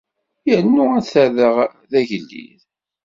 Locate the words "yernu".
0.49-0.85